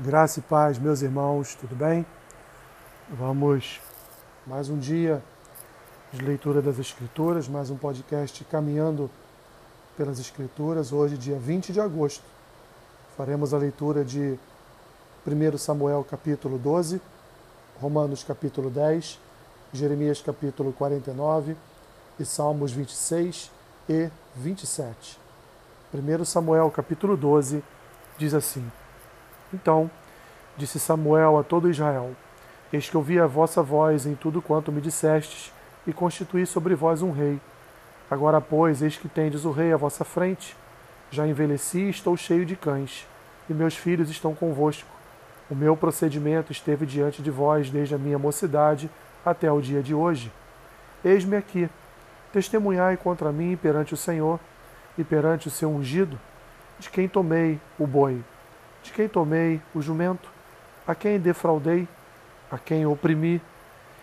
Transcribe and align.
Graça 0.00 0.38
e 0.38 0.42
paz, 0.42 0.78
meus 0.78 1.02
irmãos, 1.02 1.56
tudo 1.56 1.74
bem? 1.74 2.06
Vamos 3.10 3.80
mais 4.46 4.70
um 4.70 4.78
dia 4.78 5.20
de 6.12 6.24
leitura 6.24 6.62
das 6.62 6.78
Escrituras, 6.78 7.48
mais 7.48 7.68
um 7.68 7.76
podcast 7.76 8.44
caminhando 8.44 9.10
pelas 9.96 10.20
Escrituras. 10.20 10.92
Hoje, 10.92 11.18
dia 11.18 11.36
20 11.36 11.72
de 11.72 11.80
agosto, 11.80 12.22
faremos 13.16 13.52
a 13.52 13.58
leitura 13.58 14.04
de 14.04 14.38
1 15.26 15.58
Samuel 15.58 16.06
capítulo 16.08 16.58
12, 16.58 17.02
Romanos 17.80 18.22
capítulo 18.22 18.70
10, 18.70 19.18
Jeremias 19.72 20.22
capítulo 20.22 20.72
49 20.72 21.56
e 22.20 22.24
Salmos 22.24 22.70
26 22.70 23.50
e 23.88 24.08
27. 24.36 25.18
1 25.92 26.24
Samuel 26.24 26.70
capítulo 26.70 27.16
12 27.16 27.64
diz 28.16 28.32
assim: 28.32 28.64
então 29.52 29.90
disse 30.56 30.78
Samuel 30.78 31.38
a 31.38 31.44
todo 31.44 31.70
Israel: 31.70 32.10
Eis 32.72 32.90
que 32.90 32.96
ouvi 32.96 33.18
a 33.18 33.26
vossa 33.26 33.62
voz 33.62 34.04
em 34.04 34.14
tudo 34.14 34.42
quanto 34.42 34.72
me 34.72 34.80
dissestes, 34.80 35.52
e 35.86 35.92
constituí 35.92 36.44
sobre 36.44 36.74
vós 36.74 37.00
um 37.00 37.12
rei. 37.12 37.40
Agora, 38.10 38.40
pois, 38.40 38.82
eis 38.82 38.96
que 38.96 39.08
tendes 39.08 39.44
o 39.44 39.50
rei 39.50 39.72
à 39.72 39.76
vossa 39.76 40.04
frente. 40.04 40.56
Já 41.10 41.26
envelheci 41.26 41.78
e 41.78 41.90
estou 41.90 42.16
cheio 42.16 42.44
de 42.44 42.54
cães, 42.54 43.06
e 43.48 43.54
meus 43.54 43.74
filhos 43.74 44.10
estão 44.10 44.34
convosco. 44.34 44.88
O 45.50 45.54
meu 45.54 45.74
procedimento 45.74 46.52
esteve 46.52 46.84
diante 46.84 47.22
de 47.22 47.30
vós 47.30 47.70
desde 47.70 47.94
a 47.94 47.98
minha 47.98 48.18
mocidade 48.18 48.90
até 49.24 49.50
o 49.50 49.62
dia 49.62 49.82
de 49.82 49.94
hoje. 49.94 50.30
Eis-me 51.02 51.36
aqui, 51.36 51.70
testemunhai 52.30 52.98
contra 52.98 53.32
mim 53.32 53.56
perante 53.56 53.94
o 53.94 53.96
Senhor 53.96 54.38
e 54.98 55.04
perante 55.04 55.48
o 55.48 55.50
seu 55.50 55.70
ungido, 55.70 56.20
de 56.78 56.90
quem 56.90 57.08
tomei 57.08 57.58
o 57.78 57.86
boi 57.86 58.22
de 58.88 58.94
quem 58.94 59.08
tomei 59.08 59.60
o 59.74 59.80
jumento, 59.80 60.28
a 60.86 60.94
quem 60.94 61.18
defraudei, 61.18 61.86
a 62.50 62.58
quem 62.58 62.86
oprimi, 62.86 63.40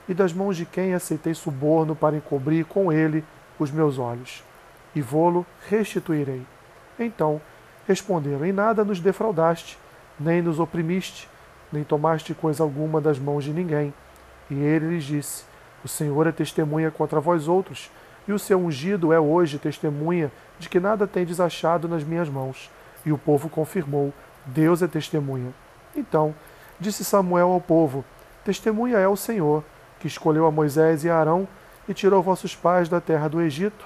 e 0.07 0.13
das 0.13 0.31
mãos 0.31 0.55
de 0.55 0.65
quem 0.65 0.93
aceitei 0.93 1.33
suborno 1.33 1.95
para 1.95 2.15
encobrir 2.15 2.65
com 2.65 2.91
ele 2.91 3.25
os 3.57 3.71
meus 3.71 3.97
olhos, 3.97 4.43
e 4.93 5.01
vô-lo 5.01 5.45
restituirei. 5.67 6.43
Então 6.99 7.41
responderam: 7.87 8.45
Em 8.45 8.51
nada 8.51 8.85
nos 8.85 8.99
defraudaste, 8.99 9.77
nem 10.19 10.41
nos 10.41 10.59
oprimiste, 10.59 11.27
nem 11.71 11.83
tomaste 11.83 12.33
coisa 12.33 12.63
alguma 12.63 13.01
das 13.01 13.17
mãos 13.17 13.43
de 13.43 13.51
ninguém. 13.51 13.93
E 14.49 14.53
ele 14.53 14.89
lhes 14.89 15.03
disse: 15.03 15.43
O 15.83 15.87
Senhor 15.87 16.27
é 16.27 16.31
testemunha 16.31 16.91
contra 16.91 17.19
vós 17.19 17.47
outros, 17.47 17.89
e 18.27 18.31
o 18.31 18.39
seu 18.39 18.59
ungido 18.59 19.11
é 19.11 19.19
hoje 19.19 19.57
testemunha 19.57 20.31
de 20.59 20.69
que 20.69 20.79
nada 20.79 21.07
tendes 21.07 21.39
achado 21.39 21.87
nas 21.87 22.03
minhas 22.03 22.29
mãos. 22.29 22.69
E 23.03 23.11
o 23.11 23.17
povo 23.17 23.49
confirmou: 23.49 24.13
Deus 24.45 24.81
é 24.81 24.87
testemunha. 24.87 25.53
Então, 25.95 26.35
disse 26.79 27.03
Samuel 27.03 27.49
ao 27.49 27.61
povo: 27.61 28.03
Testemunha 28.43 28.97
é 28.97 29.07
o 29.07 29.15
Senhor, 29.15 29.63
que 29.99 30.07
escolheu 30.07 30.45
a 30.45 30.51
Moisés 30.51 31.03
e 31.03 31.09
a 31.09 31.17
Arão 31.17 31.47
e 31.87 31.93
tirou 31.93 32.21
vossos 32.21 32.55
pais 32.55 32.89
da 32.89 32.99
terra 32.99 33.27
do 33.27 33.41
Egito. 33.41 33.85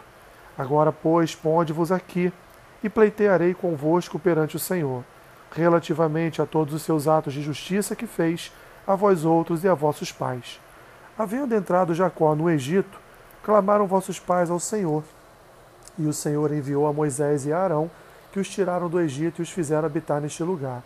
Agora, 0.57 0.91
pois, 0.91 1.35
ponde-vos 1.35 1.91
aqui 1.91 2.33
e 2.83 2.89
pleitearei 2.89 3.53
convosco 3.53 4.19
perante 4.19 4.55
o 4.55 4.59
Senhor, 4.59 5.03
relativamente 5.51 6.41
a 6.41 6.45
todos 6.45 6.73
os 6.73 6.81
seus 6.81 7.07
atos 7.07 7.33
de 7.33 7.41
justiça 7.41 7.95
que 7.95 8.07
fez 8.07 8.51
a 8.85 8.95
vós 8.95 9.23
outros 9.23 9.63
e 9.63 9.67
a 9.67 9.73
vossos 9.73 10.11
pais. 10.11 10.59
Havendo 11.17 11.55
entrado 11.55 11.94
Jacó 11.94 12.33
no 12.35 12.49
Egito, 12.49 12.99
clamaram 13.44 13.85
vossos 13.85 14.19
pais 14.19 14.49
ao 14.49 14.59
Senhor. 14.59 15.03
E 15.97 16.05
o 16.05 16.13
Senhor 16.13 16.53
enviou 16.53 16.88
a 16.88 16.94
Moisés 16.94 17.45
e 17.45 17.51
a 17.51 17.59
Arão 17.59 17.91
que 18.31 18.39
os 18.39 18.49
tiraram 18.49 18.89
do 18.89 18.99
Egito 18.99 19.39
e 19.39 19.44
os 19.44 19.49
fizeram 19.49 19.85
habitar 19.85 20.22
neste 20.22 20.44
lugar. 20.44 20.83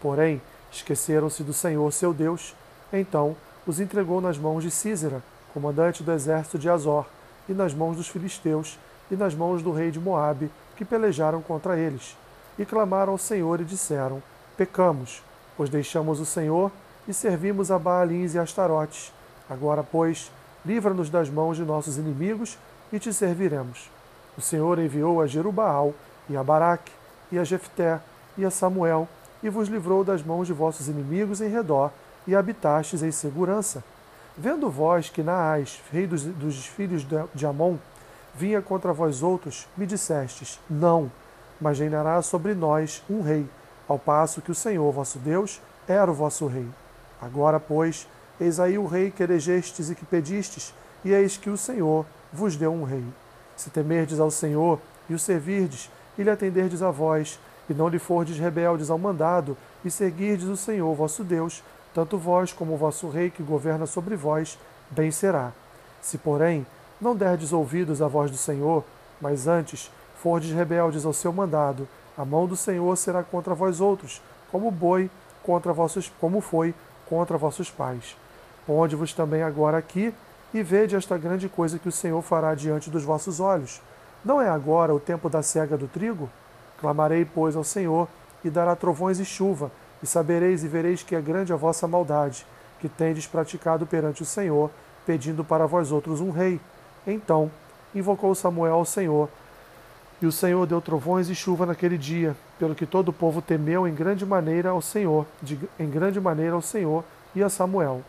Porém, 0.00 0.40
esqueceram-se 0.70 1.42
do 1.42 1.52
Senhor 1.52 1.92
seu 1.92 2.12
Deus. 2.12 2.54
Então 2.92 3.36
os 3.66 3.80
entregou 3.80 4.20
nas 4.20 4.36
mãos 4.36 4.62
de 4.62 4.70
Císera, 4.70 5.22
comandante 5.52 6.02
do 6.02 6.12
exército 6.12 6.58
de 6.58 6.68
Azor, 6.68 7.06
e 7.48 7.52
nas 7.52 7.72
mãos 7.72 7.96
dos 7.96 8.08
filisteus, 8.08 8.78
e 9.10 9.16
nas 9.16 9.34
mãos 9.34 9.62
do 9.62 9.72
rei 9.72 9.90
de 9.90 10.00
Moabe, 10.00 10.50
que 10.76 10.84
pelejaram 10.84 11.40
contra 11.40 11.78
eles. 11.78 12.16
E 12.58 12.64
clamaram 12.64 13.12
ao 13.12 13.18
Senhor 13.18 13.60
e 13.60 13.64
disseram: 13.64 14.22
Pecamos, 14.56 15.22
pois 15.56 15.70
deixamos 15.70 16.20
o 16.20 16.26
Senhor 16.26 16.70
e 17.06 17.12
servimos 17.12 17.70
a 17.70 17.78
Baalins 17.78 18.34
e 18.34 18.38
Astarotes. 18.38 19.12
Agora, 19.48 19.82
pois, 19.82 20.30
livra-nos 20.64 21.10
das 21.10 21.28
mãos 21.28 21.56
de 21.56 21.64
nossos 21.64 21.98
inimigos 21.98 22.58
e 22.92 22.98
te 22.98 23.12
serviremos. 23.12 23.90
O 24.36 24.40
Senhor 24.40 24.78
enviou 24.78 25.20
a 25.20 25.26
Jerubaal, 25.26 25.94
e 26.28 26.36
a 26.36 26.42
Baraque, 26.42 26.92
e 27.30 27.38
a 27.38 27.44
Jefté, 27.44 28.00
e 28.36 28.44
a 28.44 28.50
Samuel, 28.50 29.08
e 29.42 29.48
vos 29.48 29.68
livrou 29.68 30.02
das 30.02 30.22
mãos 30.22 30.46
de 30.46 30.52
vossos 30.52 30.88
inimigos 30.88 31.40
em 31.40 31.48
redor, 31.48 31.90
e 32.26 32.34
habitastes 32.34 33.02
em 33.02 33.10
segurança. 33.10 33.84
Vendo 34.36 34.70
vós 34.70 35.10
que 35.10 35.22
Naás, 35.22 35.80
rei 35.92 36.06
dos, 36.06 36.24
dos 36.24 36.66
filhos 36.66 37.06
de 37.34 37.46
Amon, 37.46 37.76
vinha 38.34 38.60
contra 38.60 38.92
vós 38.92 39.22
outros, 39.22 39.68
me 39.76 39.86
dissestes: 39.86 40.58
Não, 40.68 41.10
mas 41.60 41.78
reinará 41.78 42.20
sobre 42.22 42.54
nós 42.54 43.02
um 43.08 43.22
rei, 43.22 43.46
ao 43.86 43.98
passo 43.98 44.42
que 44.42 44.50
o 44.50 44.54
Senhor 44.54 44.90
vosso 44.92 45.18
Deus 45.18 45.60
era 45.86 46.10
o 46.10 46.14
vosso 46.14 46.46
rei. 46.46 46.68
Agora, 47.20 47.60
pois, 47.60 48.08
eis 48.40 48.58
aí 48.58 48.76
o 48.76 48.86
rei 48.86 49.10
que 49.10 49.22
elegestes 49.22 49.90
e 49.90 49.94
que 49.94 50.04
pedistes, 50.04 50.74
e 51.04 51.12
eis 51.12 51.36
que 51.36 51.50
o 51.50 51.56
Senhor 51.56 52.04
vos 52.32 52.56
deu 52.56 52.72
um 52.72 52.84
rei. 52.84 53.04
Se 53.56 53.70
temerdes 53.70 54.18
ao 54.18 54.30
Senhor 54.30 54.80
e 55.08 55.14
o 55.14 55.18
servirdes, 55.18 55.90
e 56.18 56.22
lhe 56.22 56.30
atenderdes 56.30 56.82
a 56.82 56.90
vós, 56.90 57.38
e 57.68 57.74
não 57.74 57.88
lhe 57.88 57.98
fordes 57.98 58.38
rebeldes 58.38 58.90
ao 58.90 58.98
mandado, 58.98 59.56
e 59.84 59.90
seguirdes 59.90 60.46
o 60.46 60.56
Senhor 60.56 60.94
vosso 60.94 61.24
Deus, 61.24 61.62
tanto 61.94 62.18
vós 62.18 62.52
como 62.52 62.74
o 62.74 62.76
vosso 62.76 63.08
rei 63.08 63.30
que 63.30 63.42
governa 63.42 63.86
sobre 63.86 64.16
vós, 64.16 64.58
bem 64.90 65.10
será. 65.10 65.52
Se, 66.00 66.18
porém, 66.18 66.66
não 67.00 67.14
derdes 67.14 67.52
ouvidos 67.52 68.02
à 68.02 68.08
voz 68.08 68.30
do 68.30 68.36
Senhor, 68.36 68.84
mas 69.20 69.46
antes 69.46 69.90
fordes 70.20 70.50
rebeldes 70.52 71.04
ao 71.04 71.12
seu 71.12 71.32
mandado, 71.32 71.88
a 72.16 72.24
mão 72.24 72.46
do 72.46 72.56
Senhor 72.56 72.96
será 72.96 73.22
contra 73.22 73.54
vós 73.54 73.80
outros, 73.80 74.22
como 74.50 74.70
boi 74.70 75.10
contra 75.42 75.72
vossos, 75.72 76.10
como 76.20 76.40
foi 76.40 76.74
contra 77.06 77.36
vossos 77.36 77.70
pais. 77.70 78.16
Ponde-vos 78.66 79.12
também 79.12 79.42
agora 79.42 79.76
aqui 79.76 80.14
e 80.52 80.62
vede 80.62 80.96
esta 80.96 81.18
grande 81.18 81.48
coisa 81.48 81.78
que 81.78 81.88
o 81.88 81.92
Senhor 81.92 82.22
fará 82.22 82.54
diante 82.54 82.88
dos 82.88 83.02
vossos 83.02 83.40
olhos 83.40 83.80
não 84.24 84.40
é 84.40 84.48
agora 84.48 84.94
o 84.94 85.00
tempo 85.00 85.28
da 85.28 85.42
cega 85.42 85.76
do 85.76 85.86
trigo? 85.86 86.30
Clamarei, 86.80 87.24
pois, 87.24 87.54
ao 87.54 87.64
Senhor, 87.64 88.08
e 88.44 88.50
dará 88.50 88.74
trovões 88.74 89.18
e 89.18 89.24
chuva, 89.24 89.70
e 90.02 90.06
sabereis 90.06 90.64
e 90.64 90.68
vereis 90.68 91.02
que 91.02 91.14
é 91.14 91.20
grande 91.20 91.52
a 91.52 91.56
vossa 91.56 91.86
maldade, 91.86 92.46
que 92.80 92.88
tendes 92.88 93.26
praticado 93.26 93.86
perante 93.86 94.22
o 94.22 94.26
Senhor, 94.26 94.70
pedindo 95.06 95.44
para 95.44 95.66
vós 95.66 95.92
outros 95.92 96.20
um 96.20 96.30
rei. 96.30 96.60
Então 97.06 97.50
invocou 97.94 98.34
Samuel 98.34 98.74
ao 98.74 98.84
Senhor, 98.84 99.28
e 100.20 100.26
o 100.26 100.32
Senhor 100.32 100.66
deu 100.66 100.80
trovões 100.80 101.28
e 101.28 101.34
chuva 101.34 101.66
naquele 101.66 101.98
dia, 101.98 102.34
pelo 102.58 102.74
que 102.74 102.86
todo 102.86 103.08
o 103.08 103.12
povo 103.12 103.42
temeu 103.42 103.86
em 103.86 103.94
grande 103.94 104.24
maneira 104.24 104.70
ao 104.70 104.80
Senhor, 104.80 105.26
de, 105.42 105.58
em 105.78 105.88
grande 105.88 106.20
maneira 106.20 106.54
ao 106.54 106.62
Senhor 106.62 107.04
e 107.34 107.42
a 107.42 107.48
Samuel. 107.48 108.00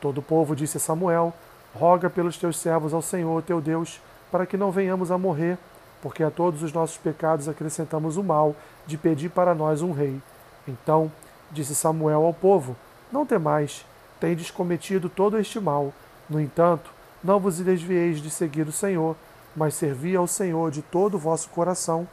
Todo 0.00 0.18
o 0.18 0.22
povo 0.22 0.54
disse 0.54 0.76
a 0.76 0.80
Samuel: 0.80 1.32
Roga 1.74 2.08
pelos 2.08 2.36
teus 2.36 2.58
servos 2.58 2.94
ao 2.94 3.02
Senhor, 3.02 3.42
teu 3.42 3.60
Deus, 3.60 4.00
para 4.34 4.46
que 4.46 4.56
não 4.56 4.72
venhamos 4.72 5.12
a 5.12 5.16
morrer, 5.16 5.56
porque 6.02 6.24
a 6.24 6.28
todos 6.28 6.60
os 6.64 6.72
nossos 6.72 6.96
pecados 6.96 7.48
acrescentamos 7.48 8.16
o 8.16 8.22
mal 8.24 8.56
de 8.84 8.98
pedir 8.98 9.28
para 9.28 9.54
nós 9.54 9.80
um 9.80 9.92
rei. 9.92 10.20
Então 10.66 11.12
disse 11.52 11.72
Samuel 11.72 12.24
ao 12.24 12.34
povo: 12.34 12.74
Não 13.12 13.24
temais, 13.24 13.86
tendes 14.18 14.50
cometido 14.50 15.08
todo 15.08 15.38
este 15.38 15.60
mal. 15.60 15.94
No 16.28 16.40
entanto, 16.40 16.90
não 17.22 17.38
vos 17.38 17.58
desvieis 17.58 18.20
de 18.20 18.28
seguir 18.28 18.66
o 18.66 18.72
Senhor, 18.72 19.14
mas 19.54 19.76
servi 19.76 20.16
ao 20.16 20.26
Senhor 20.26 20.68
de 20.72 20.82
todo 20.82 21.14
o 21.14 21.20
vosso 21.20 21.48
coração. 21.50 22.04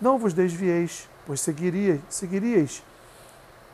Não 0.00 0.18
vos 0.18 0.32
desvieis, 0.32 1.10
pois 1.26 1.42
seguiríeis, 1.42 2.00
seguiríeis 2.08 2.82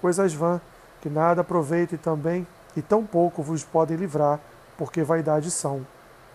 coisas 0.01 0.35
vãs, 0.35 0.61
que 1.01 1.09
nada 1.09 1.43
aproveitem 1.43 1.97
também, 1.97 2.45
e 2.77 2.83
tão 2.83 3.07
pouco 3.07 3.45
vos 3.45 3.63
podem 3.63 3.97
livrar, 3.97 4.41
porque 4.77 5.05
vaidade 5.05 5.53
são. 5.53 5.87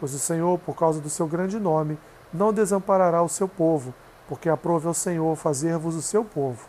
Pois 0.01 0.15
o 0.15 0.19
Senhor, 0.19 0.57
por 0.57 0.75
causa 0.75 1.00
do 1.00 1.12
seu 1.12 1.27
grande 1.27 1.59
nome, 1.59 1.95
não 2.33 2.51
desamparará 2.51 3.21
o 3.21 3.30
seu 3.30 3.48
povo, 3.48 3.94
porque 4.27 4.50
aprove 4.50 4.88
ao 4.88 4.95
Senhor 4.95 5.36
fazer-vos 5.36 5.95
o 5.95 6.01
seu 6.01 6.25
povo. 6.25 6.68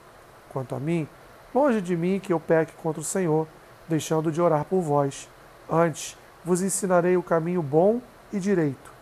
Quanto 0.51 0.75
a 0.75 0.79
mim, 0.79 1.09
longe 1.55 1.81
de 1.81 1.97
mim 1.97 2.21
que 2.21 2.31
eu 2.31 2.39
peque 2.39 2.75
contra 2.83 3.01
o 3.01 3.05
Senhor, 3.05 3.49
deixando 3.89 4.31
de 4.31 4.39
orar 4.39 4.67
por 4.67 4.83
vós. 4.83 5.31
Antes, 5.67 6.15
vos 6.45 6.61
ensinarei 6.61 7.17
o 7.17 7.23
caminho 7.23 7.63
bom 7.63 8.03
e 8.31 8.39
direito. 8.39 8.93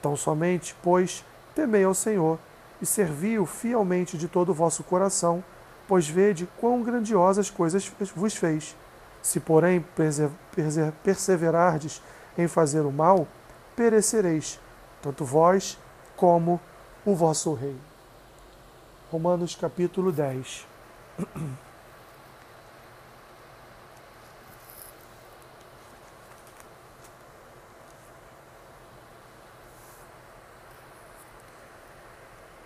Tão 0.00 0.14
somente, 0.14 0.72
pois, 0.84 1.24
temei 1.52 1.82
ao 1.82 1.92
Senhor 1.92 2.38
e 2.80 2.86
servi-o 2.86 3.44
fielmente 3.44 4.16
de 4.16 4.28
todo 4.28 4.50
o 4.50 4.54
vosso 4.54 4.84
coração, 4.84 5.42
pois 5.88 6.06
vede 6.06 6.48
quão 6.60 6.80
grandiosas 6.80 7.50
coisas 7.50 7.90
vos 8.14 8.36
fez. 8.36 8.76
Se, 9.20 9.40
porém, 9.40 9.84
perseverardes 11.02 12.00
em 12.38 12.46
fazer 12.46 12.82
o 12.82 12.92
mal, 12.92 13.26
perecereis, 13.80 14.60
tanto 15.00 15.24
vós 15.24 15.78
como 16.14 16.60
o 17.02 17.14
vosso 17.14 17.54
rei. 17.54 17.74
Romanos 19.10 19.56
capítulo 19.56 20.12
10. 20.12 20.66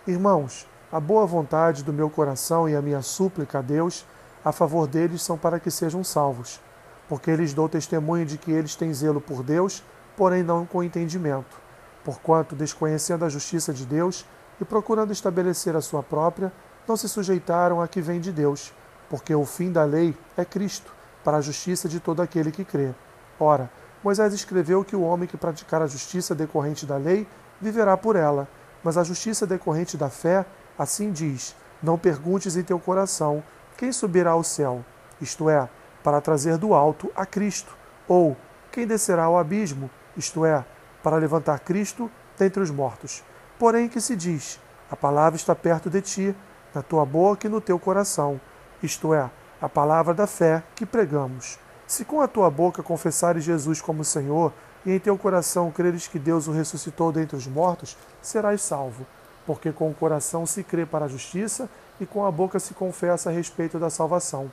Irmãos, 0.05 0.67
a 0.91 0.99
boa 0.99 1.25
vontade 1.25 1.81
do 1.81 1.93
meu 1.93 2.09
coração 2.09 2.67
e 2.67 2.75
a 2.75 2.81
minha 2.81 3.01
súplica 3.01 3.59
a 3.59 3.61
Deus 3.61 4.05
a 4.43 4.51
favor 4.51 4.85
deles 4.85 5.21
são 5.21 5.37
para 5.37 5.61
que 5.61 5.71
sejam 5.71 6.03
salvos, 6.03 6.59
porque 7.07 7.31
eles 7.31 7.53
dou 7.53 7.69
testemunho 7.69 8.25
de 8.25 8.37
que 8.37 8.51
eles 8.51 8.75
têm 8.75 8.93
zelo 8.93 9.21
por 9.21 9.41
Deus, 9.43 9.81
porém 10.15 10.43
não 10.43 10.65
com 10.65 10.83
entendimento. 10.83 11.59
Porquanto, 12.03 12.55
desconhecendo 12.55 13.25
a 13.25 13.29
justiça 13.29 13.73
de 13.73 13.85
Deus 13.85 14.25
e 14.59 14.65
procurando 14.65 15.11
estabelecer 15.11 15.75
a 15.75 15.81
sua 15.81 16.03
própria, 16.03 16.51
não 16.87 16.95
se 16.95 17.09
sujeitaram 17.09 17.81
a 17.81 17.87
que 17.87 18.01
vem 18.01 18.19
de 18.19 18.31
Deus, 18.31 18.73
porque 19.09 19.33
o 19.33 19.45
fim 19.45 19.71
da 19.71 19.83
lei 19.83 20.15
é 20.37 20.45
Cristo, 20.45 20.93
para 21.23 21.37
a 21.37 21.41
justiça 21.41 21.89
de 21.89 21.99
todo 21.99 22.21
aquele 22.21 22.51
que 22.51 22.63
crê. 22.63 22.93
Ora, 23.39 23.69
Moisés 24.03 24.33
escreveu 24.33 24.83
que 24.83 24.95
o 24.95 25.01
homem 25.01 25.27
que 25.27 25.35
praticar 25.35 25.81
a 25.81 25.87
justiça 25.87 26.35
decorrente 26.35 26.85
da 26.85 26.95
lei 26.95 27.27
viverá 27.59 27.97
por 27.97 28.15
ela, 28.15 28.47
mas 28.83 28.97
a 28.97 29.03
justiça 29.03 29.47
decorrente 29.47 29.97
da 29.97 30.09
fé, 30.09 30.45
assim 30.77 31.11
diz: 31.11 31.55
Não 31.81 31.97
perguntes 31.97 32.55
em 32.55 32.63
teu 32.63 32.79
coração 32.79 33.43
quem 33.75 33.91
subirá 33.91 34.31
ao 34.31 34.43
céu, 34.43 34.85
isto 35.19 35.49
é, 35.49 35.67
para 36.03 36.21
trazer 36.21 36.57
do 36.57 36.75
alto 36.75 37.11
a 37.15 37.25
Cristo, 37.25 37.75
ou 38.07 38.37
quem 38.71 38.85
descerá 38.85 39.23
ao 39.23 39.39
abismo, 39.39 39.89
isto 40.17 40.45
é, 40.45 40.63
para 41.03 41.17
levantar 41.17 41.59
Cristo 41.59 42.09
dentre 42.37 42.61
os 42.61 42.71
mortos. 42.71 43.23
Porém, 43.57 43.87
que 43.87 44.01
se 44.01 44.15
diz: 44.15 44.59
A 44.89 44.95
palavra 44.95 45.35
está 45.35 45.55
perto 45.55 45.89
de 45.89 46.01
ti, 46.01 46.35
na 46.73 46.81
tua 46.81 47.05
boca 47.05 47.47
e 47.47 47.49
no 47.49 47.61
teu 47.61 47.79
coração, 47.79 48.39
isto 48.83 49.13
é, 49.13 49.29
a 49.61 49.69
palavra 49.69 50.13
da 50.13 50.27
fé 50.27 50.61
que 50.75 50.85
pregamos. 50.85 51.57
Se 51.87 52.03
com 52.03 52.21
a 52.21 52.27
tua 52.27 52.49
boca 52.49 52.83
confessares 52.83 53.43
Jesus 53.43 53.81
como 53.81 54.03
Senhor 54.03 54.51
e 54.85 54.91
em 54.91 54.99
teu 54.99 55.17
coração 55.17 55.71
creres 55.71 56.07
que 56.07 56.19
Deus 56.19 56.47
o 56.47 56.51
ressuscitou 56.51 57.11
dentre 57.11 57.37
os 57.37 57.47
mortos, 57.47 57.97
serás 58.21 58.61
salvo, 58.61 59.05
porque 59.45 59.71
com 59.71 59.89
o 59.89 59.93
coração 59.93 60.45
se 60.45 60.63
crê 60.63 60.85
para 60.85 61.05
a 61.05 61.07
justiça 61.07 61.69
e 61.99 62.05
com 62.05 62.25
a 62.25 62.31
boca 62.31 62.59
se 62.59 62.73
confessa 62.73 63.29
a 63.29 63.33
respeito 63.33 63.79
da 63.79 63.89
salvação. 63.89 64.51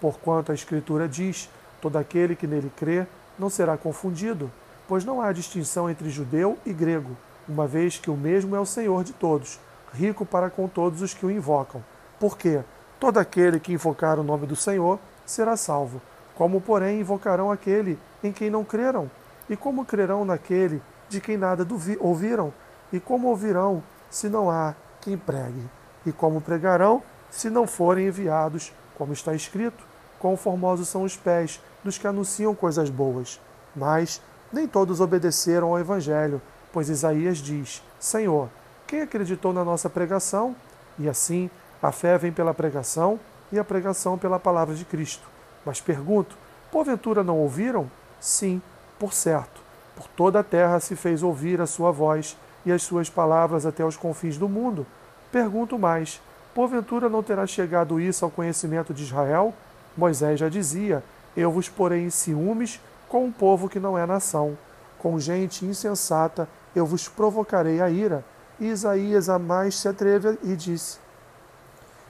Porquanto 0.00 0.52
a 0.52 0.54
Escritura 0.54 1.08
diz: 1.08 1.48
todo 1.80 1.96
aquele 1.96 2.36
que 2.36 2.46
nele 2.46 2.70
crê 2.76 3.06
não 3.38 3.48
será 3.48 3.76
confundido, 3.76 4.50
pois 4.88 5.04
não 5.04 5.20
há 5.20 5.32
distinção 5.32 5.88
entre 5.88 6.10
judeu 6.10 6.58
e 6.64 6.72
grego, 6.72 7.16
uma 7.48 7.66
vez 7.66 7.98
que 7.98 8.10
o 8.10 8.16
mesmo 8.16 8.54
é 8.54 8.60
o 8.60 8.66
Senhor 8.66 9.04
de 9.04 9.12
todos, 9.12 9.58
rico 9.92 10.24
para 10.24 10.50
com 10.50 10.68
todos 10.68 11.02
os 11.02 11.14
que 11.14 11.26
o 11.26 11.30
invocam. 11.30 11.82
Porque 12.18 12.60
todo 13.00 13.18
aquele 13.18 13.58
que 13.58 13.72
invocar 13.72 14.18
o 14.18 14.22
nome 14.22 14.46
do 14.46 14.56
Senhor 14.56 14.98
será 15.26 15.56
salvo. 15.56 16.00
Como, 16.34 16.60
porém, 16.60 17.00
invocarão 17.00 17.50
aquele 17.50 17.98
em 18.22 18.32
quem 18.32 18.48
não 18.48 18.64
creram? 18.64 19.10
E 19.50 19.56
como 19.56 19.84
crerão 19.84 20.24
naquele 20.24 20.80
de 21.08 21.20
quem 21.20 21.36
nada 21.36 21.66
ouviram? 22.00 22.52
E 22.92 23.00
como 23.00 23.28
ouvirão 23.28 23.82
se 24.10 24.28
não 24.28 24.50
há 24.50 24.74
quem 25.00 25.18
pregue? 25.18 25.62
E 26.06 26.12
como 26.12 26.40
pregarão 26.40 27.02
se 27.30 27.50
não 27.50 27.66
forem 27.66 28.06
enviados? 28.06 28.72
Como 28.96 29.12
está 29.12 29.34
escrito: 29.34 29.84
Quão 30.18 30.36
formosos 30.36 30.88
são 30.88 31.02
os 31.02 31.16
pés 31.16 31.60
dos 31.82 31.98
que 31.98 32.06
anunciam 32.06 32.54
coisas 32.54 32.88
boas. 32.88 33.40
Mas 33.74 34.20
nem 34.52 34.66
todos 34.66 35.00
obedeceram 35.00 35.68
ao 35.68 35.78
Evangelho, 35.78 36.40
pois 36.72 36.88
Isaías 36.88 37.38
diz: 37.38 37.82
Senhor, 37.98 38.48
quem 38.86 39.00
acreditou 39.00 39.52
na 39.52 39.64
nossa 39.64 39.88
pregação? 39.88 40.54
E 40.98 41.08
assim, 41.08 41.50
a 41.82 41.90
fé 41.90 42.18
vem 42.18 42.30
pela 42.30 42.52
pregação 42.52 43.18
e 43.50 43.58
a 43.58 43.64
pregação 43.64 44.18
pela 44.18 44.38
palavra 44.38 44.74
de 44.74 44.84
Cristo. 44.84 45.26
Mas 45.64 45.80
pergunto: 45.80 46.36
porventura 46.70 47.22
não 47.22 47.38
ouviram? 47.38 47.90
Sim, 48.20 48.60
por 48.98 49.12
certo. 49.12 49.60
Por 49.96 50.06
toda 50.08 50.40
a 50.40 50.44
terra 50.44 50.80
se 50.80 50.94
fez 50.96 51.22
ouvir 51.22 51.60
a 51.60 51.66
sua 51.66 51.90
voz 51.90 52.36
e 52.64 52.72
as 52.72 52.82
suas 52.82 53.10
palavras 53.10 53.66
até 53.66 53.84
os 53.84 53.96
confins 53.96 54.36
do 54.36 54.48
mundo. 54.48 54.86
Pergunto 55.30 55.78
mais: 55.78 56.20
porventura 56.54 57.08
não 57.08 57.22
terá 57.22 57.46
chegado 57.46 58.00
isso 58.00 58.24
ao 58.24 58.30
conhecimento 58.30 58.92
de 58.92 59.02
Israel? 59.02 59.54
Moisés 59.96 60.38
já 60.38 60.48
dizia: 60.48 61.02
Eu 61.36 61.50
vos 61.50 61.68
porei 61.68 62.02
em 62.02 62.10
ciúmes 62.10 62.80
com 63.12 63.26
um 63.26 63.30
povo 63.30 63.68
que 63.68 63.78
não 63.78 63.98
é 63.98 64.06
nação. 64.06 64.56
Com 64.98 65.20
gente 65.20 65.66
insensata 65.66 66.48
eu 66.74 66.86
vos 66.86 67.08
provocarei 67.08 67.78
a 67.82 67.90
ira. 67.90 68.24
Isaías 68.58 69.28
a 69.28 69.38
mais 69.38 69.74
se 69.74 69.86
atreve 69.86 70.38
e 70.42 70.56
disse: 70.56 70.98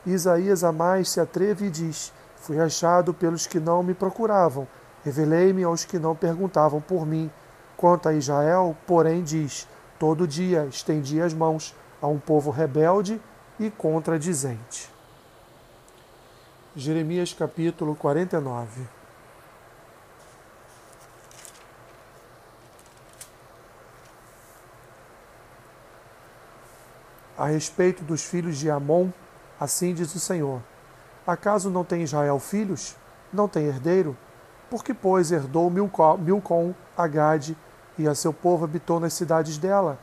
Isaías 0.07 0.63
a 0.63 0.71
mais 0.71 1.09
se 1.09 1.19
atreve 1.19 1.67
e 1.67 1.71
diz: 1.71 2.13
Fui 2.37 2.61
achado 2.61 3.13
pelos 3.13 3.49
que 3.49 3.59
não 3.59 3.83
me 3.83 3.95
procuravam, 3.95 4.69
revelei-me 5.05 5.65
aos 5.65 5.85
que 5.85 5.99
não 5.99 6.15
perguntavam 6.15 6.81
por 6.81 7.05
mim. 7.05 7.29
Quanto 7.77 8.09
a 8.09 8.13
Israel, 8.13 8.77
porém, 8.87 9.25
diz: 9.25 9.67
Todo 9.99 10.29
dia 10.29 10.67
estendi 10.67 11.21
as 11.21 11.35
mãos 11.35 11.75
a 12.01 12.07
um 12.07 12.21
povo 12.21 12.53
rebelde 12.53 13.21
e 13.59 13.71
contradizente. 13.71 14.89
Jeremias 16.77 17.33
capítulo 17.33 17.97
49 17.97 19.02
A 27.43 27.47
respeito 27.47 28.05
dos 28.05 28.23
filhos 28.23 28.57
de 28.57 28.71
Amon, 28.71 29.09
assim 29.59 29.93
diz 29.93 30.15
o 30.15 30.21
Senhor: 30.21 30.63
Acaso 31.27 31.71
não 31.71 31.83
tem 31.83 32.05
Israel 32.05 32.39
filhos? 32.39 32.95
Não 33.33 33.49
tem 33.49 33.67
herdeiro? 33.67 34.17
Porque, 34.71 34.95
pois, 34.95 35.33
herdou 35.33 35.69
Milcom 35.69 36.73
a 36.97 37.07
Gade, 37.09 37.57
e 37.99 38.07
a 38.07 38.15
seu 38.15 38.33
povo 38.33 38.65
habitou 38.65 39.01
nas 39.01 39.15
cidades 39.15 39.59
dela. 39.59 39.99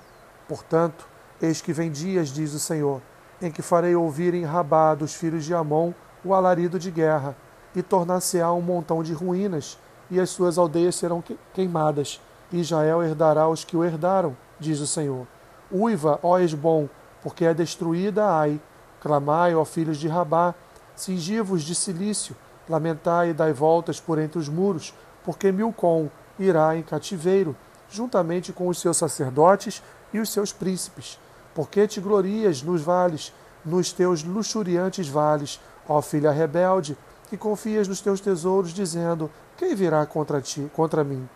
Portanto, 0.50 1.07
eis 1.41 1.62
que 1.62 1.71
vem 1.71 1.89
dias, 1.89 2.27
diz 2.27 2.53
o 2.53 2.59
Senhor, 2.59 3.01
em 3.42 3.50
que 3.50 3.62
farei 3.62 3.95
ouvir 3.95 4.33
em 4.33 4.44
Rabá 4.44 4.94
dos 4.94 5.13
filhos 5.13 5.45
de 5.45 5.53
Amon 5.53 5.94
o 6.25 6.33
alarido 6.33 6.77
de 6.77 6.92
guerra, 6.92 7.38
e 7.74 7.81
tornar-se-á 7.81 8.51
um 8.51 8.59
montão 8.62 9.01
de 9.01 9.13
ruínas, 9.13 9.80
e 10.12 10.19
as 10.19 10.30
suas 10.30 10.57
aldeias 10.57 10.95
serão 10.95 11.24
queimadas, 11.53 12.19
Israel 12.51 13.01
herdará 13.01 13.47
os 13.47 13.63
que 13.63 13.77
o 13.77 13.85
herdaram, 13.85 14.35
diz 14.59 14.81
o 14.81 14.88
Senhor. 14.88 15.25
Uiva, 15.71 16.19
ó 16.21 16.38
Esbom, 16.38 16.89
porque 17.21 17.45
é 17.45 17.54
destruída 17.54 18.25
Ai. 18.25 18.60
Clamai, 19.01 19.56
ó 19.56 19.63
filhos 19.63 19.98
de 19.98 20.07
Rabá, 20.07 20.54
Cingivos 20.95 21.63
de 21.63 21.74
silício, 21.74 22.36
lamentai 22.68 23.30
e 23.30 23.33
dai 23.33 23.54
voltas 23.54 24.01
por 24.01 24.19
entre 24.19 24.38
os 24.38 24.49
muros, 24.49 24.94
porque 25.23 25.49
Milcom 25.49 26.09
irá 26.38 26.76
em 26.76 26.83
cativeiro, 26.83 27.56
juntamente 27.90 28.52
com 28.52 28.68
os 28.68 28.80
seus 28.80 28.97
sacerdotes 28.97 29.81
e 30.14 30.19
os 30.19 30.30
seus 30.30 30.52
príncipes. 30.52 31.18
Porque 31.56 31.88
te 31.88 32.02
glorias 32.02 32.61
nos 32.61 32.81
vales, 32.81 33.33
nos 33.64 33.94
teus 33.94 34.23
luxuriantes 34.23 35.07
vales, 35.07 35.59
ó 35.88 36.02
filha 36.02 36.31
rebelde, 36.31 36.97
que 37.30 37.38
confias 37.38 37.88
nos 37.88 38.02
teus 38.02 38.19
tesouros, 38.19 38.73
dizendo: 38.73 39.31
Quem 39.57 39.73
virá 39.76 40.06
contra 40.06 40.42
ti, 40.42 40.69
contra 40.76 41.04
mim? 41.04 41.28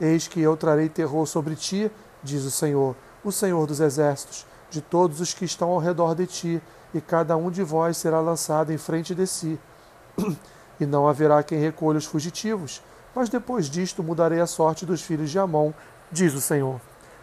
Eis 0.00 0.26
que 0.26 0.40
eu 0.40 0.56
trarei 0.56 0.88
terror 0.88 1.26
sobre 1.26 1.54
ti, 1.54 1.90
diz 2.22 2.44
o 2.44 2.50
Senhor, 2.50 2.96
o 3.22 3.30
Senhor 3.30 3.66
dos 3.66 3.80
exércitos, 3.80 4.46
de 4.72 4.80
todos 4.80 5.20
os 5.20 5.34
que 5.34 5.44
estão 5.44 5.68
ao 5.68 5.78
redor 5.78 6.14
de 6.14 6.26
ti, 6.26 6.62
e 6.94 7.00
cada 7.00 7.36
um 7.36 7.50
de 7.50 7.62
vós 7.62 7.98
será 7.98 8.20
lançado 8.20 8.72
em 8.72 8.78
frente 8.78 9.14
de 9.14 9.26
si. 9.26 9.60
e 10.80 10.86
não 10.86 11.06
haverá 11.06 11.42
quem 11.42 11.58
recolha 11.58 11.98
os 11.98 12.06
fugitivos, 12.06 12.82
mas 13.14 13.28
depois 13.28 13.68
disto 13.68 14.02
mudarei 14.02 14.40
a 14.40 14.46
sorte 14.46 14.86
dos 14.86 15.02
filhos 15.02 15.30
de 15.30 15.38
Amon, 15.38 15.72
diz 16.10 16.32
o 16.32 16.40
Senhor. 16.40 16.80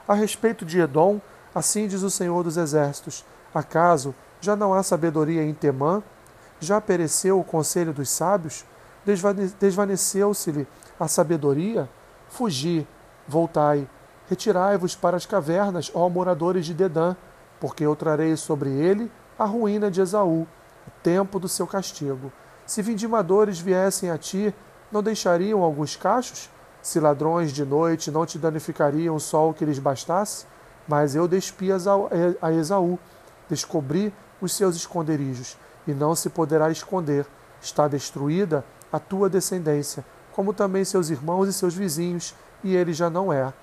A 0.07 0.13
respeito 0.13 0.63
de 0.63 0.79
Edom, 0.79 1.19
assim 1.53 1.87
diz 1.87 2.03
o 2.03 2.09
Senhor 2.11 2.43
dos 2.43 2.55
Exércitos: 2.55 3.25
Acaso 3.53 4.13
já 4.39 4.55
não 4.55 4.73
há 4.73 4.83
sabedoria 4.83 5.43
em 5.43 5.53
Temã? 5.53 6.03
Já 6.59 6.79
pereceu 6.79 7.39
o 7.39 7.43
conselho 7.43 7.93
dos 7.93 8.09
sábios? 8.09 8.63
Desvaneceu-se-lhe 9.59 10.67
a 10.99 11.07
sabedoria? 11.07 11.89
Fugi, 12.27 12.87
voltai, 13.27 13.87
retirai-vos 14.29 14.95
para 14.95 15.17
as 15.17 15.25
cavernas, 15.25 15.91
ó 15.95 16.07
moradores 16.09 16.65
de 16.65 16.75
Dedã, 16.75 17.15
porque 17.59 17.85
eu 17.85 17.95
trarei 17.95 18.35
sobre 18.37 18.69
ele 18.69 19.11
a 19.37 19.45
ruína 19.45 19.89
de 19.89 20.01
Esaú, 20.01 20.47
o 20.87 20.91
tempo 21.03 21.39
do 21.39 21.47
seu 21.47 21.67
castigo. 21.67 22.31
Se 22.65 22.81
vindimadores 22.81 23.59
viessem 23.59 24.09
a 24.09 24.17
ti, 24.17 24.53
não 24.91 25.01
deixariam 25.03 25.63
alguns 25.63 25.95
cachos? 25.95 26.49
Se 26.81 26.99
ladrões 26.99 27.51
de 27.51 27.65
noite 27.65 28.11
não 28.11 28.25
te 28.25 28.37
danificariam 28.37 29.19
só 29.19 29.49
o 29.49 29.53
que 29.53 29.65
lhes 29.65 29.79
bastasse? 29.79 30.45
Mas 30.87 31.15
eu 31.15 31.27
despi 31.27 31.69
a 32.41 32.51
Esaú, 32.51 32.97
descobri 33.49 34.13
os 34.41 34.53
seus 34.53 34.75
esconderijos, 34.75 35.57
e 35.85 35.93
não 35.93 36.15
se 36.15 36.29
poderá 36.29 36.71
esconder. 36.71 37.25
Está 37.61 37.87
destruída 37.87 38.63
a 38.91 38.99
tua 38.99 39.29
descendência, 39.29 40.05
como 40.31 40.53
também 40.53 40.85
seus 40.85 41.09
irmãos 41.09 41.47
e 41.47 41.53
seus 41.53 41.75
vizinhos, 41.75 42.33
e 42.63 42.75
ele 42.75 42.93
já 42.93 43.09
não 43.09 43.31
é. 43.31 43.53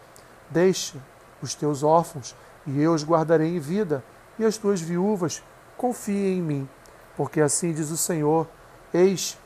Deixa 0.51 0.99
os 1.43 1.55
teus 1.55 1.83
órfãos, 1.83 2.35
e 2.67 2.81
eu 2.81 2.93
os 2.93 3.05
guardarei 3.05 3.57
em 3.57 3.59
vida, 3.59 4.03
e 4.39 4.45
as 4.45 4.57
tuas 4.57 4.81
viúvas 4.81 5.43
confiem 5.77 6.39
em 6.39 6.43
mim, 6.43 6.69
porque 7.17 7.41
assim 7.41 7.73
diz 7.73 7.91
o 7.91 7.97
Senhor: 7.97 8.47
Eis 8.93 9.39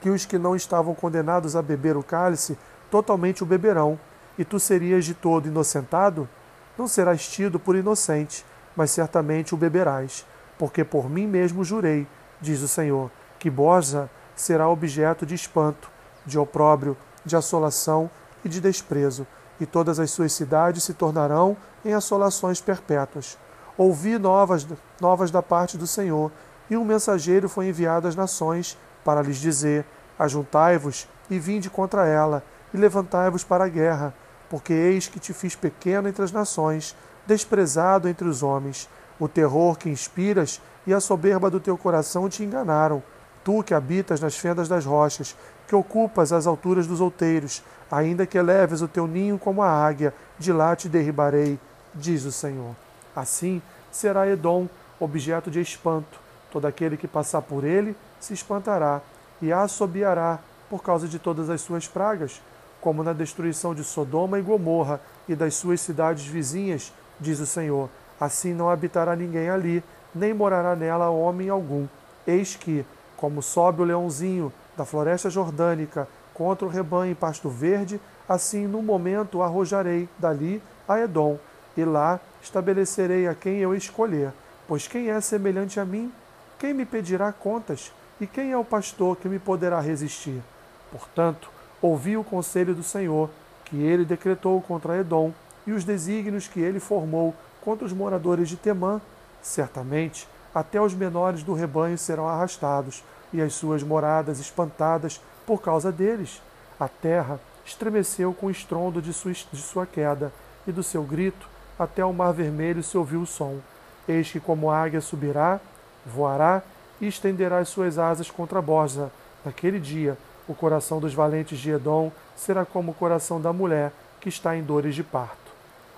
que 0.00 0.10
os 0.10 0.26
que 0.26 0.36
não 0.38 0.56
estavam 0.56 0.94
condenados 0.94 1.54
a 1.54 1.62
beber 1.62 1.96
o 1.96 2.02
cálice 2.02 2.58
totalmente 2.90 3.42
o 3.42 3.46
beberão, 3.46 3.98
e 4.36 4.44
tu 4.44 4.58
serias 4.58 5.04
de 5.04 5.14
todo 5.14 5.48
inocentado? 5.48 6.28
Não 6.76 6.88
serás 6.88 7.28
tido 7.28 7.60
por 7.60 7.76
inocente, 7.76 8.44
mas 8.74 8.90
certamente 8.90 9.54
o 9.54 9.58
beberás, 9.58 10.26
porque 10.58 10.84
por 10.84 11.08
mim 11.08 11.26
mesmo 11.26 11.64
jurei, 11.64 12.06
diz 12.40 12.60
o 12.62 12.68
Senhor, 12.68 13.10
que 13.38 13.50
Bosa 13.50 14.10
será 14.34 14.68
objeto 14.68 15.24
de 15.24 15.34
espanto, 15.34 15.90
de 16.24 16.38
opróbrio, 16.38 16.96
de 17.24 17.36
assolação 17.36 18.10
e 18.44 18.48
de 18.48 18.60
desprezo, 18.60 19.26
e 19.62 19.66
todas 19.66 20.00
as 20.00 20.10
suas 20.10 20.32
cidades 20.32 20.82
se 20.82 20.92
tornarão 20.92 21.56
em 21.84 21.94
assolações 21.94 22.60
perpétuas. 22.60 23.38
Ouvi 23.78 24.18
novas, 24.18 24.66
novas 25.00 25.30
da 25.30 25.40
parte 25.40 25.78
do 25.78 25.86
Senhor, 25.86 26.32
e 26.68 26.76
um 26.76 26.84
mensageiro 26.84 27.48
foi 27.48 27.68
enviado 27.68 28.08
às 28.08 28.16
nações 28.16 28.76
para 29.04 29.22
lhes 29.22 29.36
dizer: 29.36 29.86
Ajuntai-vos 30.18 31.08
e 31.30 31.38
vinde 31.38 31.70
contra 31.70 32.06
ela, 32.06 32.42
e 32.74 32.76
levantai-vos 32.76 33.44
para 33.44 33.64
a 33.64 33.68
guerra, 33.68 34.12
porque 34.50 34.72
eis 34.72 35.06
que 35.06 35.20
te 35.20 35.32
fiz 35.32 35.54
pequeno 35.54 36.08
entre 36.08 36.24
as 36.24 36.32
nações, 36.32 36.96
desprezado 37.24 38.08
entre 38.08 38.26
os 38.26 38.42
homens. 38.42 38.88
O 39.20 39.28
terror 39.28 39.78
que 39.78 39.88
inspiras 39.88 40.60
e 40.84 40.92
a 40.92 40.98
soberba 40.98 41.48
do 41.48 41.60
teu 41.60 41.78
coração 41.78 42.28
te 42.28 42.42
enganaram. 42.42 43.00
Tu 43.44 43.62
que 43.62 43.74
habitas 43.74 44.20
nas 44.20 44.36
fendas 44.36 44.68
das 44.68 44.84
rochas, 44.84 45.36
que 45.66 45.74
ocupas 45.74 46.32
as 46.32 46.46
alturas 46.46 46.86
dos 46.86 47.00
outeiros, 47.00 47.62
ainda 47.90 48.26
que 48.26 48.38
eleves 48.38 48.82
o 48.82 48.88
teu 48.88 49.06
ninho 49.06 49.38
como 49.38 49.62
a 49.62 49.68
águia, 49.68 50.14
de 50.38 50.52
lá 50.52 50.76
te 50.76 50.88
derribarei, 50.88 51.58
diz 51.94 52.24
o 52.24 52.32
Senhor. 52.32 52.74
Assim 53.14 53.60
será 53.90 54.28
Edom 54.28 54.68
objeto 54.98 55.50
de 55.50 55.60
espanto. 55.60 56.20
Todo 56.50 56.66
aquele 56.66 56.96
que 56.96 57.08
passar 57.08 57.42
por 57.42 57.64
ele 57.64 57.96
se 58.20 58.34
espantará 58.34 59.00
e 59.40 59.52
assobiará 59.52 60.38
por 60.70 60.82
causa 60.82 61.08
de 61.08 61.18
todas 61.18 61.50
as 61.50 61.60
suas 61.60 61.88
pragas, 61.88 62.40
como 62.80 63.02
na 63.02 63.12
destruição 63.12 63.74
de 63.74 63.84
Sodoma 63.84 64.38
e 64.38 64.42
Gomorra 64.42 65.00
e 65.28 65.34
das 65.34 65.54
suas 65.54 65.80
cidades 65.80 66.26
vizinhas, 66.26 66.92
diz 67.20 67.40
o 67.40 67.46
Senhor. 67.46 67.88
Assim 68.20 68.54
não 68.54 68.70
habitará 68.70 69.14
ninguém 69.16 69.50
ali, 69.50 69.82
nem 70.14 70.32
morará 70.32 70.76
nela 70.76 71.10
homem 71.10 71.48
algum. 71.48 71.86
Eis 72.26 72.54
que, 72.54 72.84
como 73.22 73.40
sobe 73.40 73.82
o 73.82 73.84
leãozinho 73.84 74.52
da 74.76 74.84
floresta 74.84 75.30
jordânica 75.30 76.08
contra 76.34 76.66
o 76.66 76.68
rebanho 76.68 77.12
em 77.12 77.14
pasto 77.14 77.48
verde, 77.48 78.00
assim 78.28 78.66
no 78.66 78.82
momento 78.82 79.42
arrojarei 79.42 80.08
dali 80.18 80.60
a 80.88 80.98
Edom, 80.98 81.38
e 81.76 81.84
lá 81.84 82.18
estabelecerei 82.42 83.28
a 83.28 83.34
quem 83.36 83.58
eu 83.58 83.76
escolher. 83.76 84.32
Pois 84.66 84.88
quem 84.88 85.08
é 85.08 85.20
semelhante 85.20 85.78
a 85.78 85.84
mim? 85.84 86.12
Quem 86.58 86.74
me 86.74 86.84
pedirá 86.84 87.30
contas? 87.32 87.92
E 88.20 88.26
quem 88.26 88.50
é 88.50 88.58
o 88.58 88.64
pastor 88.64 89.16
que 89.16 89.28
me 89.28 89.38
poderá 89.38 89.78
resistir? 89.78 90.42
Portanto, 90.90 91.48
ouvi 91.80 92.16
o 92.16 92.24
conselho 92.24 92.74
do 92.74 92.82
Senhor, 92.82 93.30
que 93.64 93.76
ele 93.76 94.04
decretou 94.04 94.60
contra 94.62 94.98
Edom, 94.98 95.32
e 95.64 95.70
os 95.70 95.84
desígnios 95.84 96.48
que 96.48 96.58
ele 96.58 96.80
formou 96.80 97.36
contra 97.60 97.86
os 97.86 97.92
moradores 97.92 98.48
de 98.48 98.56
Temã. 98.56 99.00
Certamente, 99.40 100.26
até 100.54 100.80
os 100.80 100.94
menores 100.94 101.42
do 101.42 101.54
rebanho 101.54 101.96
serão 101.96 102.28
arrastados, 102.28 103.02
e 103.32 103.40
as 103.40 103.54
suas 103.54 103.82
moradas 103.82 104.38
espantadas 104.38 105.20
por 105.46 105.62
causa 105.62 105.90
deles. 105.90 106.42
A 106.78 106.88
terra 106.88 107.40
estremeceu 107.64 108.34
com 108.34 108.46
o 108.46 108.50
estrondo 108.50 109.00
de 109.00 109.12
sua, 109.12 109.32
de 109.32 109.62
sua 109.62 109.86
queda, 109.86 110.32
e 110.66 110.72
do 110.72 110.82
seu 110.82 111.02
grito 111.02 111.48
até 111.78 112.04
o 112.04 112.12
mar 112.12 112.32
vermelho 112.32 112.82
se 112.82 112.96
ouviu 112.96 113.22
o 113.22 113.26
som. 113.26 113.58
Eis 114.06 114.30
que, 114.30 114.38
como 114.38 114.70
a 114.70 114.78
águia 114.82 115.00
subirá, 115.00 115.60
voará 116.04 116.62
e 117.00 117.06
estenderá 117.06 117.58
as 117.58 117.68
suas 117.68 117.98
asas 117.98 118.30
contra 118.30 118.58
a 118.58 118.62
borja. 118.62 119.10
Naquele 119.44 119.80
dia, 119.80 120.16
o 120.46 120.54
coração 120.54 121.00
dos 121.00 121.14
valentes 121.14 121.58
de 121.58 121.70
Edom 121.70 122.12
será 122.36 122.64
como 122.64 122.92
o 122.92 122.94
coração 122.94 123.40
da 123.40 123.52
mulher 123.52 123.92
que 124.20 124.28
está 124.28 124.56
em 124.56 124.62
dores 124.62 124.94
de 124.94 125.02
parto. 125.02 125.52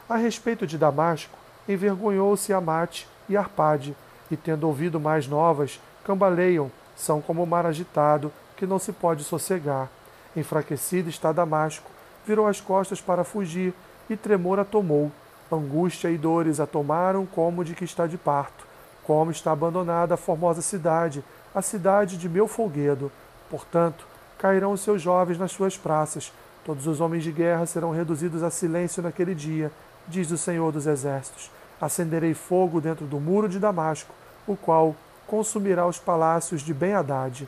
A 0.09 0.17
respeito 0.17 0.67
de 0.67 0.79
Damasco, 0.79 1.37
envergonhou-se 1.69 2.53
Amate 2.53 3.09
e 3.29 3.37
Arpade, 3.37 3.97
e 4.31 4.37
tendo 4.37 4.67
ouvido 4.67 4.99
mais 4.99 5.27
novas, 5.27 5.81
cambaleiam, 6.05 6.71
são 6.97 7.21
como 7.21 7.43
o 7.43 7.47
mar 7.47 7.67
agitado, 7.67 8.33
que 8.57 8.67
não 8.67 8.79
se 8.79 8.93
pode 8.93 9.25
sossegar. 9.25 9.89
Enfraquecido 10.37 11.09
está 11.09 11.33
Damasco, 11.33 11.91
virou 12.27 12.47
as 12.47 12.61
costas 12.61 13.01
para 13.01 13.25
fugir, 13.25 13.75
e 14.09 14.17
tremor 14.17 14.59
a 14.59 14.65
tomou. 14.65 15.11
Angústia 15.51 16.11
e 16.11 16.19
dores 16.19 16.61
a 16.61 16.67
tomaram 16.67 17.27
como 17.27 17.65
de 17.65 17.75
que 17.75 17.85
está 17.85 18.07
de 18.07 18.19
parto. 18.19 18.67
Como 19.03 19.31
está 19.31 19.53
abandonada 19.53 20.15
a 20.15 20.17
formosa 20.17 20.63
cidade, 20.63 21.25
a 21.55 21.63
cidade 21.63 22.17
de 22.17 22.29
meu 22.29 22.49
folguedo. 22.49 23.13
Portanto, 23.51 24.07
cairão 24.39 24.73
os 24.73 24.81
seus 24.81 25.01
jovens 25.01 25.39
nas 25.39 25.53
suas 25.53 25.77
praças. 25.77 26.33
Todos 26.65 26.87
os 26.87 27.01
homens 27.01 27.23
de 27.23 27.31
guerra 27.31 27.67
serão 27.67 27.91
reduzidos 27.91 28.43
a 28.43 28.51
silêncio 28.51 29.03
naquele 29.03 29.35
dia, 29.35 29.71
diz 30.09 30.31
o 30.31 30.39
Senhor 30.39 30.73
dos 30.73 30.87
Exércitos. 30.87 31.51
Acenderei 31.85 32.33
fogo 32.33 32.81
dentro 32.81 33.05
do 33.05 33.21
muro 33.21 33.47
de 33.47 33.59
Damasco, 33.59 34.15
o 34.47 34.57
qual 34.57 34.97
consumirá 35.27 35.87
os 35.87 35.99
palácios 35.99 36.63
de 36.63 36.73
Ben-Hadad. 36.73 37.47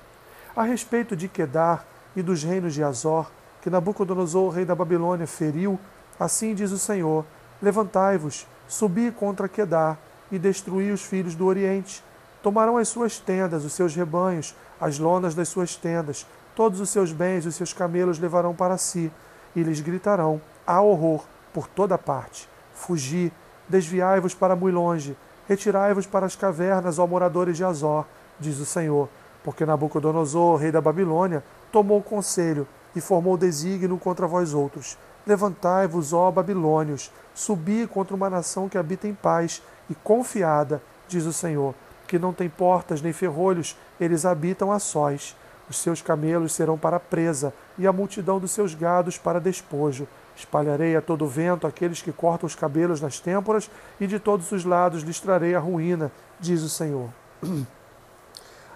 A 0.54 0.62
respeito 0.62 1.16
de 1.16 1.26
Quedar 1.26 1.86
e 2.14 2.22
dos 2.22 2.42
reinos 2.42 2.74
de 2.74 2.84
Azor, 2.84 3.30
que 3.62 3.70
Nabucodonosor, 3.70 4.50
rei 4.50 4.66
da 4.66 4.74
Babilônia, 4.74 5.26
feriu, 5.26 5.80
assim 6.20 6.54
diz 6.54 6.70
o 6.70 6.78
Senhor: 6.78 7.24
Levantai-vos, 7.62 8.46
subi 8.68 9.10
contra 9.10 9.48
Quedar 9.48 9.96
e 10.30 10.38
destruí 10.38 10.92
os 10.92 11.02
filhos 11.02 11.34
do 11.34 11.46
Oriente. 11.46 12.04
Tomarão 12.42 12.76
as 12.76 12.88
suas 12.88 13.18
tendas, 13.18 13.64
os 13.64 13.72
seus 13.72 13.96
rebanhos, 13.96 14.54
as 14.78 14.98
lonas 14.98 15.34
das 15.34 15.48
suas 15.48 15.76
tendas, 15.76 16.26
todos 16.54 16.78
os 16.78 16.90
seus 16.90 17.10
bens 17.10 17.46
e 17.46 17.48
os 17.48 17.54
seus 17.54 17.72
camelos 17.72 18.18
levarão 18.18 18.54
para 18.54 18.76
si, 18.76 19.10
e 19.54 19.62
lhes 19.62 19.80
gritarão: 19.80 20.42
há 20.66 20.82
horror 20.82 21.24
por 21.54 21.66
toda 21.66 21.96
parte. 21.96 22.46
Fugi, 22.74 23.32
desviai-vos 23.68 24.34
para 24.34 24.56
muito 24.56 24.74
longe, 24.74 25.16
retirai-vos 25.48 26.06
para 26.06 26.26
as 26.26 26.36
cavernas, 26.36 26.98
ó 26.98 27.06
moradores 27.06 27.56
de 27.56 27.64
Azor, 27.64 28.04
diz 28.38 28.58
o 28.58 28.66
Senhor, 28.66 29.08
porque 29.42 29.64
Nabucodonosor, 29.64 30.56
rei 30.56 30.72
da 30.72 30.80
Babilônia, 30.80 31.42
tomou 31.70 32.02
conselho 32.02 32.66
e 32.94 33.00
formou 33.00 33.36
desígnio 33.36 33.98
contra 33.98 34.26
vós 34.26 34.54
outros. 34.54 34.96
Levantai-vos, 35.26 36.12
ó 36.12 36.30
babilônios, 36.30 37.10
subi 37.34 37.86
contra 37.86 38.14
uma 38.14 38.30
nação 38.30 38.68
que 38.68 38.78
habita 38.78 39.08
em 39.08 39.14
paz 39.14 39.62
e 39.90 39.94
confiada, 39.94 40.80
diz 41.08 41.24
o 41.26 41.32
Senhor, 41.32 41.74
que 42.06 42.18
não 42.18 42.32
tem 42.32 42.48
portas 42.48 43.02
nem 43.02 43.12
ferrolhos, 43.12 43.76
eles 44.00 44.24
habitam 44.24 44.70
a 44.70 44.78
sós. 44.78 45.36
Os 45.68 45.78
seus 45.78 46.00
camelos 46.00 46.52
serão 46.52 46.78
para 46.78 47.00
presa, 47.00 47.52
e 47.76 47.86
a 47.86 47.92
multidão 47.92 48.38
dos 48.38 48.52
seus 48.52 48.72
gados 48.72 49.18
para 49.18 49.40
despojo. 49.40 50.06
Espalharei 50.36 50.94
a 50.94 51.00
todo 51.00 51.26
vento 51.26 51.66
aqueles 51.66 52.02
que 52.02 52.12
cortam 52.12 52.46
os 52.46 52.54
cabelos 52.54 53.00
nas 53.00 53.18
têmporas, 53.18 53.70
e 53.98 54.06
de 54.06 54.18
todos 54.18 54.52
os 54.52 54.64
lados 54.64 55.02
lhes 55.02 55.18
trarei 55.18 55.54
a 55.54 55.58
ruína, 55.58 56.12
diz 56.38 56.62
o 56.62 56.68
Senhor. 56.68 57.08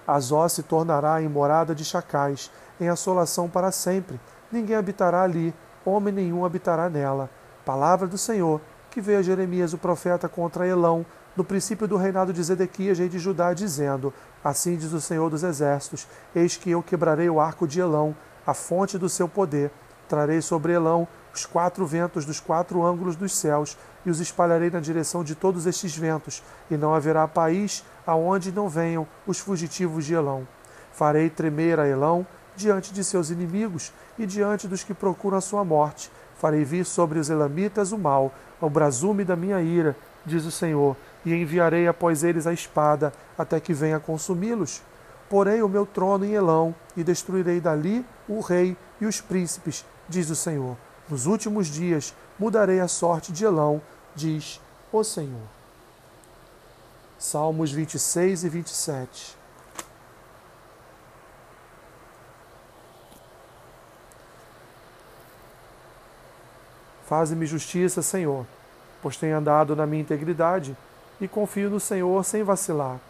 Azó 0.07 0.49
se 0.49 0.62
tornará 0.62 1.23
em 1.23 1.29
morada 1.29 1.75
de 1.75 1.85
chacais, 1.85 2.50
em 2.81 2.88
assolação 2.88 3.49
para 3.49 3.71
sempre. 3.71 4.19
Ninguém 4.50 4.75
habitará 4.75 5.23
ali, 5.23 5.55
homem 5.85 6.12
nenhum 6.12 6.45
habitará 6.45 6.88
nela. 6.88 7.29
Palavra 7.64 8.09
do 8.09 8.17
Senhor, 8.17 8.61
que 8.90 9.00
veio 9.00 9.19
a 9.19 9.23
Jeremias 9.23 9.75
o 9.75 9.79
profeta 9.79 10.29
contra 10.29 10.67
Elão, 10.67 11.05
no 11.37 11.45
princípio 11.45 11.87
do 11.87 11.97
reinado 11.97 12.33
de 12.33 12.43
Zedequias, 12.43 12.99
rei 12.99 13.09
de 13.09 13.19
Judá, 13.19 13.52
dizendo: 13.52 14.12
Assim 14.43 14.76
diz 14.76 14.93
o 14.93 15.00
Senhor 15.00 15.29
dos 15.31 15.43
Exércitos: 15.45 16.09
Eis 16.35 16.57
que 16.57 16.71
eu 16.71 16.83
quebrarei 16.83 17.29
o 17.31 17.38
arco 17.38 17.69
de 17.69 17.81
Elão, 17.81 18.17
a 18.47 18.55
fonte 18.55 18.99
do 18.99 19.09
seu 19.09 19.29
poder. 19.29 19.71
Trarei 20.09 20.43
sobre 20.43 20.73
Elão 20.73 21.07
os 21.34 21.46
quatro 21.46 21.87
ventos 21.87 22.25
dos 22.25 22.40
quatro 22.40 22.84
ângulos 22.84 23.16
dos 23.16 23.37
céus, 23.37 23.76
e 24.04 24.10
os 24.10 24.20
espalharei 24.20 24.70
na 24.70 24.80
direção 24.80 25.22
de 25.22 25.34
todos 25.34 25.66
estes 25.66 25.96
ventos, 25.96 26.42
e 26.70 26.76
não 26.76 26.94
haverá 26.94 27.26
país 27.28 27.84
aonde 28.06 28.50
não 28.50 28.68
venham 28.68 29.06
os 29.26 29.38
fugitivos 29.38 30.04
de 30.04 30.14
Elão. 30.14 30.46
Farei 30.92 31.30
tremer 31.30 31.78
a 31.78 31.87
Elão 31.87 32.26
diante 32.56 32.92
de 32.92 33.04
seus 33.04 33.30
inimigos 33.30 33.92
e 34.18 34.26
diante 34.26 34.66
dos 34.68 34.82
que 34.82 34.92
procuram 34.92 35.38
a 35.38 35.40
sua 35.40 35.64
morte. 35.64 36.10
Farei 36.37 36.64
vir 36.64 36.84
sobre 36.84 37.18
os 37.18 37.30
elamitas 37.30 37.92
o 37.92 37.99
mal, 37.99 38.32
ao 38.60 38.68
brasume 38.68 39.25
da 39.25 39.37
minha 39.37 39.60
ira, 39.60 39.96
diz 40.25 40.44
o 40.44 40.50
Senhor, 40.50 40.96
e 41.25 41.34
enviarei 41.34 41.87
após 41.87 42.25
eles 42.25 42.46
a 42.46 42.52
espada, 42.52 43.12
até 43.38 43.60
que 43.60 43.72
venha 43.72 44.00
consumi-los. 44.00 44.82
Porei 45.28 45.62
o 45.62 45.68
meu 45.68 45.87
trono 45.87 46.25
em 46.25 46.32
Elão, 46.32 46.75
e 46.96 47.04
destruirei 47.04 47.60
dali 47.60 48.04
o 48.28 48.40
rei 48.40 48.76
e 49.00 49.06
os 49.06 49.20
príncipes, 49.20 49.84
diz 50.08 50.28
o 50.28 50.37
Senhor. 50.37 50.76
Nos 51.11 51.26
últimos 51.26 51.67
dias 51.67 52.14
mudarei 52.38 52.79
a 52.79 52.87
sorte 52.87 53.33
de 53.33 53.45
Elão, 53.45 53.83
diz 54.14 54.61
o 54.93 55.02
Senhor. 55.02 55.43
Salmos 57.19 57.73
26 57.73 58.45
e 58.45 58.49
27. 58.49 59.37
Faze-me 67.07 67.45
justiça, 67.45 68.02
Senhor, 68.02 68.47
pois 69.02 69.17
tenho 69.17 69.37
andado 69.37 69.75
na 69.75 69.85
minha 69.85 70.02
integridade 70.02 70.76
e 71.21 71.26
confio 71.26 71.69
no 71.69 71.81
Senhor 71.81 72.25
sem 72.25 72.45
vacilar. 72.45 73.00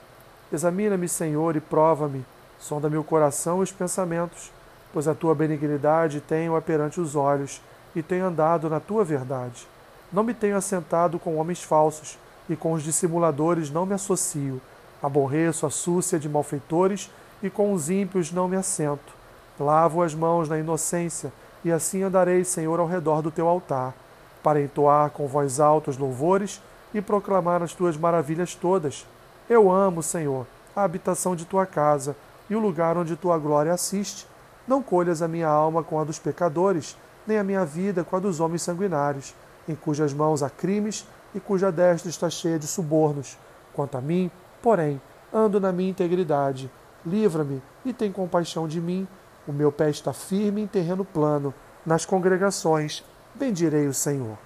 Examina-me, 0.51 1.07
Senhor, 1.07 1.55
e 1.55 1.61
prova-me, 1.61 2.25
sonda 2.59 2.89
meu 2.89 3.05
coração 3.05 3.61
e 3.61 3.65
os 3.65 3.71
pensamentos, 3.71 4.51
pois 4.91 5.07
a 5.07 5.15
tua 5.15 5.35
benignidade 5.35 6.23
tenho-a 6.23 6.63
perante 6.63 6.99
os 6.99 7.15
olhos 7.15 7.61
e 7.95 8.03
tenho 8.03 8.27
andado 8.27 8.69
na 8.69 8.81
tua 8.81 9.05
verdade. 9.05 9.67
Não 10.13 10.23
me 10.23 10.35
tenho 10.35 10.57
assentado 10.57 11.19
com 11.19 11.37
homens 11.37 11.63
falsos, 11.63 12.19
e 12.49 12.57
com 12.57 12.73
os 12.73 12.83
dissimuladores 12.83 13.71
não 13.71 13.87
me 13.87 13.95
associo. 13.95 14.61
Aborreço 15.01 15.65
a 15.67 15.71
súcia 15.71 16.19
de 16.19 16.29
malfeitores 16.29 17.09
e 17.41 17.49
com 17.49 17.73
os 17.73 17.89
ímpios 17.89 18.33
não 18.33 18.49
me 18.49 18.57
assento. 18.57 19.13
Lavo 19.59 20.03
as 20.03 20.15
mãos 20.15 20.49
na 20.49 20.59
inocência 20.59 21.33
e 21.65 21.71
assim 21.71 22.03
andarei, 22.03 22.45
Senhor, 22.45 22.81
ao 22.81 22.87
redor 22.87 23.23
do 23.23 23.31
teu 23.31 23.47
altar, 23.47 23.95
para 24.43 24.61
entoar 24.61 25.11
com 25.11 25.29
voz 25.29 25.61
alta 25.61 25.91
os 25.91 25.97
louvores 25.97 26.61
e 26.93 27.01
proclamar 27.01 27.63
as 27.63 27.73
tuas 27.73 27.97
maravilhas 27.97 28.55
todas. 28.55 29.07
Eu 29.49 29.71
amo, 29.71 30.03
Senhor, 30.03 30.47
a 30.75 30.83
habitação 30.83 31.37
de 31.37 31.45
tua 31.45 31.67
casa 31.67 32.17
e 32.49 32.57
o 32.57 32.61
lugar 32.61 32.97
onde 32.97 33.17
tua 33.17 33.39
glória 33.39 33.73
assiste. 33.73 34.27
Não 34.67 34.83
colhas 34.83 35.23
a 35.23 35.29
minha 35.29 35.49
alma 35.49 35.83
com 35.83 36.01
a 36.01 36.05
dos 36.05 36.19
pecadores, 36.19 36.97
nem 37.27 37.39
a 37.39 37.45
minha 37.45 37.65
vida 37.65 38.05
com 38.05 38.17
a 38.17 38.21
dos 38.21 38.41
homens 38.41 38.63
sanguinários, 38.63 39.35
em 39.69 39.75
cujas 39.75 40.13
mãos 40.13 40.43
há 40.43 40.51
crimes 40.51 41.07
e 41.35 41.41
cuja 41.41 41.71
destra 41.71 42.11
está 42.11 42.29
cheia 42.29 42.59
de 42.59 42.67
subornos. 42.67 43.39
Quanto 43.73 43.97
a 43.97 44.01
mim, 44.01 44.31
porém, 44.63 45.01
ando 45.33 45.61
na 45.61 45.73
minha 45.73 45.91
integridade. 45.91 46.71
Livra-me 47.05 47.63
e 47.85 47.93
tem 47.93 48.13
compaixão 48.13 48.67
de 48.67 48.81
mim. 48.81 49.07
O 49.47 49.53
meu 49.53 49.73
pé 49.73 49.91
está 49.91 50.13
firme 50.13 50.63
em 50.63 50.67
terreno 50.67 51.05
plano. 51.05 51.55
Nas 51.85 52.05
congregações 52.05 53.05
bendirei 53.35 53.87
o 53.87 53.95
Senhor. 53.95 54.37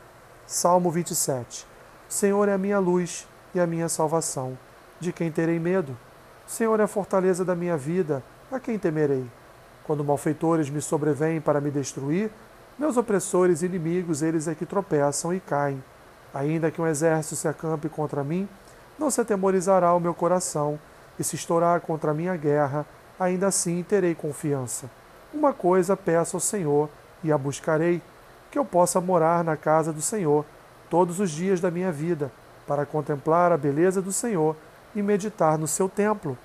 Salmo 0.47 0.91
27. 0.91 1.67
Senhor 2.09 2.49
é 2.49 2.53
a 2.53 2.59
minha 2.59 2.79
luz 2.79 3.27
e 3.55 3.61
a 3.61 3.67
minha 3.67 3.89
salvação. 3.89 4.57
De 5.01 5.13
quem 5.13 5.33
terei 5.33 5.59
medo? 5.59 5.97
Senhor 6.47 6.79
é 6.79 6.83
a 6.85 6.89
fortaleza 6.89 7.45
da 7.45 7.55
minha 7.55 7.77
vida. 7.77 8.23
A 8.53 8.61
quem 8.61 8.79
temerei? 8.79 9.27
Quando 9.85 10.05
malfeitores 10.05 10.71
me 10.71 10.81
sobrevêm 10.81 11.41
para 11.41 11.61
me 11.61 11.71
destruir, 11.71 12.31
meus 12.79 12.97
opressores 12.97 13.63
e 13.63 13.67
inimigos, 13.67 14.23
eles 14.23 14.49
é 14.49 14.55
que 14.55 14.67
tropeçam 14.67 15.33
e 15.33 15.41
caem. 15.41 15.83
Ainda 16.33 16.71
que 16.71 16.81
um 16.81 16.87
exército 16.87 17.37
se 17.37 17.47
acampe 17.47 17.89
contra 17.89 18.25
mim, 18.25 18.49
não 18.99 19.11
se 19.11 19.21
atemorizará 19.21 19.95
o 19.95 20.01
meu 20.01 20.13
coração, 20.13 20.79
e 21.19 21.23
se 21.23 21.37
estourar 21.37 21.81
contra 21.81 22.11
a 22.11 22.15
minha 22.15 22.37
guerra, 22.37 22.85
ainda 23.19 23.47
assim 23.47 23.83
terei 23.85 24.15
confiança. 24.15 24.91
Uma 25.33 25.53
coisa 25.53 25.97
peço 25.97 26.37
ao 26.37 26.41
Senhor, 26.41 26.89
e 27.23 27.31
a 27.31 27.39
buscarei, 27.39 28.03
que 28.51 28.59
eu 28.59 28.65
possa 28.65 29.01
morar 29.01 29.45
na 29.45 29.57
casa 29.57 29.93
do 29.93 30.03
Senhor 30.03 30.45
todos 30.91 31.21
os 31.21 31.31
dias 31.31 31.61
da 31.61 31.71
minha 31.71 31.93
vida, 31.93 32.31
para 32.67 32.85
contemplar 32.85 33.53
a 33.53 33.57
beleza 33.57 34.03
do 34.03 34.13
Senhor 34.13 34.57
e 34.95 35.03
meditar 35.03 35.59
no 35.59 35.69
seu 35.69 35.89
templo. 35.89 36.37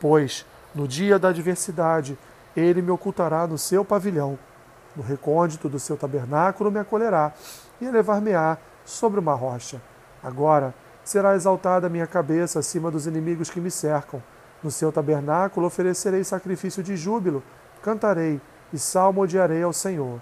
Pois, 0.00 0.44
no 0.74 0.86
dia 0.86 1.18
da 1.18 1.28
adversidade, 1.28 2.18
ele 2.56 2.82
me 2.82 2.90
ocultará 2.90 3.46
no 3.46 3.56
seu 3.56 3.84
pavilhão. 3.84 4.38
No 4.98 5.04
recôndito 5.04 5.68
do 5.68 5.78
seu 5.78 5.96
tabernáculo 5.96 6.72
me 6.72 6.80
acolherá 6.80 7.32
e 7.80 7.86
elevar-me-á 7.86 8.58
sobre 8.84 9.20
uma 9.20 9.32
rocha. 9.32 9.80
Agora 10.20 10.74
será 11.04 11.36
exaltada 11.36 11.86
a 11.86 11.90
minha 11.90 12.06
cabeça 12.06 12.58
acima 12.58 12.90
dos 12.90 13.06
inimigos 13.06 13.48
que 13.48 13.60
me 13.60 13.70
cercam. 13.70 14.20
No 14.60 14.72
seu 14.72 14.90
tabernáculo 14.90 15.68
oferecerei 15.68 16.24
sacrifício 16.24 16.82
de 16.82 16.96
júbilo, 16.96 17.44
cantarei 17.80 18.40
e 18.72 18.78
salmodiarei 18.78 19.62
ao 19.62 19.72
Senhor. 19.72 20.20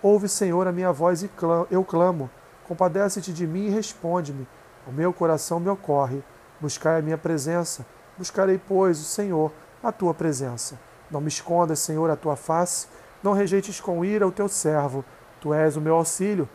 Ouve, 0.00 0.28
Senhor, 0.28 0.68
a 0.68 0.72
minha 0.72 0.92
voz 0.92 1.24
e 1.24 1.30
eu 1.68 1.82
clamo. 1.84 2.30
Compadece-te 2.68 3.32
de 3.32 3.44
mim 3.44 3.66
e 3.66 3.70
responde-me. 3.70 4.46
O 4.86 4.92
meu 4.92 5.12
coração 5.12 5.58
me 5.58 5.68
ocorre. 5.68 6.22
Buscai 6.60 7.00
a 7.00 7.02
minha 7.02 7.18
presença. 7.18 7.84
Buscarei, 8.16 8.56
pois, 8.68 9.00
o 9.00 9.04
Senhor, 9.04 9.50
a 9.82 9.90
tua 9.90 10.14
presença. 10.14 10.78
Não 11.10 11.20
me 11.20 11.26
escondas, 11.26 11.80
Senhor, 11.80 12.08
a 12.08 12.14
tua 12.14 12.36
face. 12.36 12.86
Não 13.22 13.32
rejeites 13.32 13.80
com 13.80 14.04
ira 14.04 14.26
o 14.26 14.32
teu 14.32 14.48
servo. 14.48 15.04
Tu 15.40 15.54
és 15.54 15.76
o 15.76 15.80
meu 15.80 15.94
auxílio. 15.94 16.48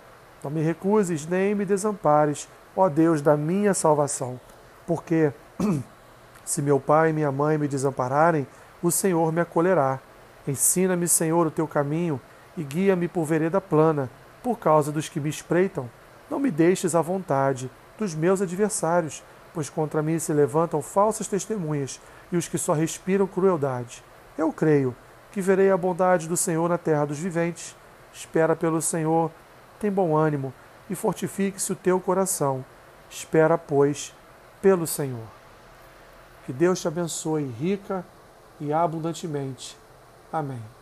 Não 0.43 0.51
me 0.51 0.62
recuses 0.62 1.25
nem 1.25 1.56
me 1.56 1.65
desampares, 1.65 2.47
ó 2.75 2.89
Deus 2.89 3.21
da 3.21 3.36
minha 3.36 3.73
salvação. 3.73 4.39
Porque, 4.86 5.32
se 6.45 6.62
meu 6.62 6.80
pai 6.80 7.10
e 7.10 7.13
minha 7.13 7.32
mãe 7.32 7.58
me 7.58 7.67
desampararem, 7.67 8.47
o 8.82 8.91
Senhor 8.91 9.32
me 9.32 9.41
acolherá. 9.41 9.99
Ensina-me, 10.47 11.08
Senhor, 11.08 11.47
o 11.47 11.51
teu 11.51 11.67
caminho 11.67 12.21
e 12.56 12.63
guia-me 12.63 13.08
por 13.08 13.25
vereda 13.25 13.60
plana, 13.60 14.10
por 14.41 14.58
causa 14.58 14.91
dos 14.91 15.10
que 15.10 15.19
me 15.19 15.30
espreitam. 15.30 15.89
Não 16.30 16.39
me 16.39 16.51
deixes 16.51 16.95
à 16.95 17.01
vontade 17.01 17.69
dos 17.97 18.13
meus 18.13 18.41
adversários, 18.41 19.23
pois 19.53 19.69
contra 19.69 20.01
mim 20.01 20.19
se 20.19 20.32
levantam 20.34 20.82
falsas 20.82 21.27
testemunhas 21.27 21.99
e 22.32 22.38
os 22.38 22.47
que 22.47 22.58
só 22.58 22.73
respiram 22.73 23.27
crueldade. 23.27 24.03
Eu 24.38 24.53
creio 24.53 24.95
que 25.31 25.41
verei 25.41 25.71
a 25.71 25.77
bondade 25.77 26.27
do 26.27 26.37
Senhor 26.37 26.67
na 26.67 26.77
terra 26.77 27.05
dos 27.05 27.19
viventes. 27.19 27.75
Espera 28.13 28.55
pelo 28.55 28.81
Senhor, 28.81 29.31
tem 29.79 29.91
bom 29.91 30.15
ânimo 30.15 30.53
e 30.89 30.95
fortifique-se 30.95 31.71
o 31.71 31.75
teu 31.75 31.99
coração. 31.99 32.63
Espera, 33.09 33.57
pois, 33.57 34.13
pelo 34.61 34.87
Senhor. 34.87 35.25
Que 36.45 36.53
Deus 36.53 36.79
te 36.81 36.87
abençoe 36.87 37.43
rica 37.43 38.05
e 38.59 38.71
abundantemente. 38.71 39.77
Amém. 40.31 40.76